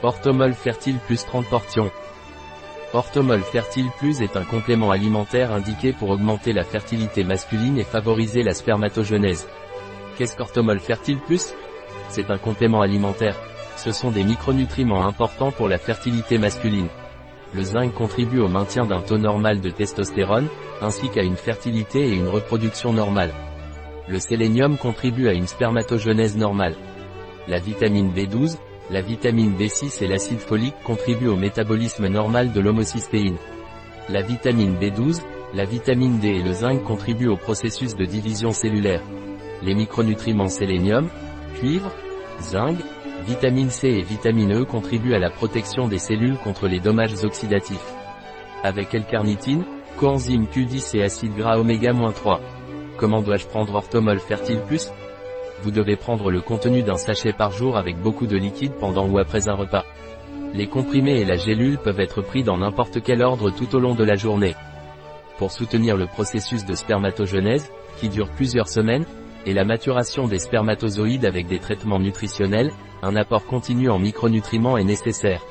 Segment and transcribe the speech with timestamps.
[0.00, 1.90] Orthomol Fertile Plus 30 portions.
[2.92, 8.44] Orthomol Fertile Plus est un complément alimentaire indiqué pour augmenter la fertilité masculine et favoriser
[8.44, 9.48] la spermatogenèse.
[10.16, 11.52] Qu'est-ce qu'Orthomol Fertile Plus?
[12.10, 13.34] C'est un complément alimentaire.
[13.76, 16.88] Ce sont des micronutriments importants pour la fertilité masculine.
[17.52, 20.46] Le zinc contribue au maintien d'un taux normal de testostérone,
[20.80, 23.32] ainsi qu'à une fertilité et une reproduction normale.
[24.06, 26.76] Le sélénium contribue à une spermatogenèse normale.
[27.48, 28.58] La vitamine B12,
[28.90, 33.36] la vitamine B6 et l'acide folique contribuent au métabolisme normal de l'homocystéine.
[34.08, 35.20] La vitamine B12,
[35.54, 39.02] la vitamine D et le zinc contribuent au processus de division cellulaire.
[39.62, 41.08] Les micronutriments sélénium,
[41.58, 41.90] cuivre,
[42.40, 42.78] zinc,
[43.26, 47.94] vitamine C et vitamine E contribuent à la protection des cellules contre les dommages oxydatifs.
[48.64, 49.64] Avec L-carnitine,
[49.98, 52.40] coenzyme Q10 et acide gras oméga-3.
[52.96, 54.90] Comment dois-je prendre Orthomol Fertile Plus?
[55.62, 59.18] Vous devez prendre le contenu d'un sachet par jour avec beaucoup de liquide pendant ou
[59.18, 59.84] après un repas.
[60.54, 63.94] Les comprimés et la gélule peuvent être pris dans n'importe quel ordre tout au long
[63.94, 64.54] de la journée.
[65.36, 69.04] Pour soutenir le processus de spermatogenèse, qui dure plusieurs semaines,
[69.46, 74.84] et la maturation des spermatozoïdes avec des traitements nutritionnels, un apport continu en micronutriments est
[74.84, 75.42] nécessaire.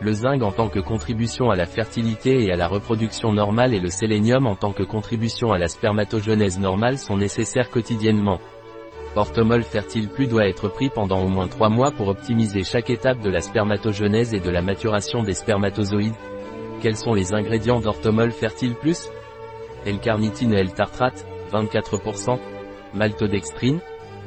[0.00, 3.78] Le zinc en tant que contribution à la fertilité et à la reproduction normale et
[3.78, 8.40] le sélénium en tant que contribution à la spermatogenèse normale sont nécessaires quotidiennement.
[9.14, 13.20] Orthomol Fertile Plus doit être pris pendant au moins 3 mois pour optimiser chaque étape
[13.20, 16.14] de la spermatogenèse et de la maturation des spermatozoïdes.
[16.80, 19.10] Quels sont les ingrédients d'Orthomol Fertile Plus?
[19.84, 22.38] L-carnitine et L-tartrate, 24%,
[22.94, 23.80] maltodextrine,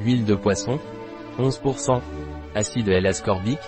[0.00, 0.78] huile de poisson,
[1.40, 2.00] 11%,
[2.54, 3.58] acide L-ascorbique,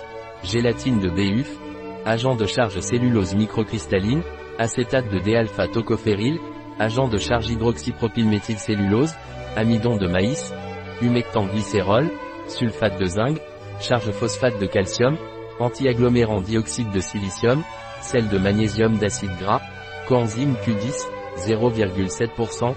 [0.43, 1.57] gélatine de BUF,
[2.05, 4.23] agent de charge cellulose microcristalline,
[4.57, 6.39] acétate de D-alpha-tocophéryl,
[6.79, 9.13] agent de charge hydroxypropylméthylcellulose,
[9.57, 10.53] amidon de maïs,
[11.01, 12.09] humectant glycérol,
[12.47, 13.37] sulfate de zinc,
[13.79, 15.17] charge phosphate de calcium,
[15.59, 17.61] antiagglomérant dioxyde de silicium,
[18.01, 19.61] sel de magnésium d'acide gras,
[20.07, 21.07] coenzyme Q10,
[21.47, 22.73] 0,7%,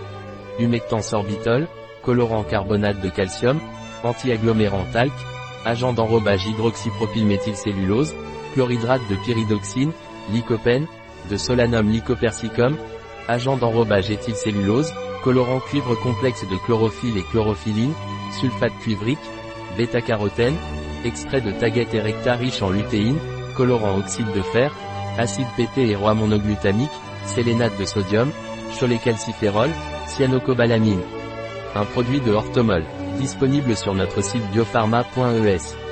[0.58, 1.66] humectant sorbitol,
[2.02, 3.58] colorant carbonate de calcium,
[4.02, 5.12] antiagglomérant talc,
[5.64, 8.14] agent d'enrobage hydroxypropylméthylcellulose,
[8.52, 9.92] chlorhydrate de pyridoxine,
[10.32, 10.86] lycopène,
[11.30, 12.76] de solanum lycopersicum,
[13.28, 14.92] agent d'enrobage éthylcellulose,
[15.24, 17.94] colorant cuivre complexe de chlorophylle et chlorophylline,
[18.38, 19.18] sulfate cuivrique,
[19.78, 20.54] bêta-carotène,
[21.02, 23.18] extrait de taguette erecta riche en lutéine,
[23.56, 24.70] colorant oxyde de fer,
[25.18, 26.90] acide PT et roi monoglutamique,
[27.24, 28.30] sélénate de sodium,
[28.78, 29.70] cholécalciférol,
[30.08, 31.02] cyanocobalamine.
[31.74, 32.84] Un produit de Orthomol,
[33.18, 35.83] disponible sur notre site biopharma.es.